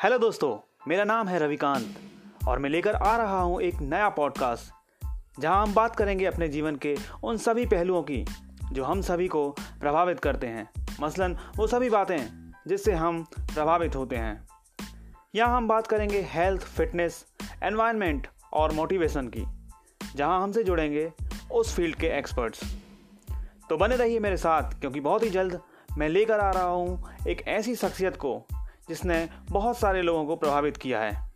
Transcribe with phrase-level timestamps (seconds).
[0.00, 0.56] Hello दोस्तों,
[0.88, 5.72] मेरा नाम है रविकांत और मैं लेकर आ रहा हूँ एक नया पॉडकास्ट जहाँ हम
[5.74, 8.24] बात करेंगे अपने जीवन के उन सभी पहलुओं की,
[8.72, 9.50] जो हम सभी को
[9.80, 10.68] प्रभावित करते हैं।
[11.00, 14.48] मसलन, वो सभी बातें जिससे हम प्रभावित होते हैं।
[15.34, 17.24] यहाँ हम बात करेंगे हेल्थ फिटनेस
[17.62, 19.44] एनवायरनमेंट और मोटिवेशन की,
[20.16, 21.10] जहाँ हमसे जुड़ेंगे
[21.52, 22.60] उस फ़ील्ड के एक्सपर्ट्स
[23.70, 25.60] तो बने रहिए मेरे साथ, क्योंकि बहुत ही जल्द
[25.98, 28.36] मैं लेकर आ रहा हूँ एक ऐसी शख्सियत को
[28.88, 31.27] जिसने बहुत सारे लोगों को प्रभावित किया है।